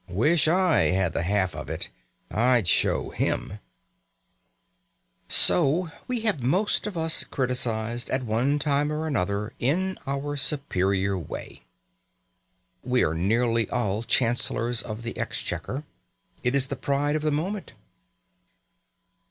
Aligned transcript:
Wish 0.09 0.47
I 0.47 0.85
had 0.89 1.13
the 1.13 1.21
half 1.21 1.55
of 1.55 1.69
it! 1.69 1.89
I'd 2.31 2.67
show 2.67 3.11
him" 3.11 3.59
So 5.29 5.91
we 6.07 6.21
have 6.21 6.41
most 6.41 6.87
of 6.87 6.97
us 6.97 7.23
criticised, 7.23 8.09
at 8.09 8.23
one 8.23 8.57
time 8.57 8.91
or 8.91 9.05
another, 9.05 9.53
in 9.59 9.99
our 10.07 10.37
superior 10.37 11.19
way. 11.19 11.61
We 12.83 13.03
are 13.03 13.13
nearly 13.13 13.69
all 13.69 14.01
chancellors 14.01 14.81
of 14.81 15.03
the 15.03 15.15
exchequer: 15.19 15.83
it 16.41 16.55
is 16.55 16.65
the 16.65 16.75
pride 16.75 17.15
of 17.15 17.21
the 17.21 17.29
moment. 17.29 17.73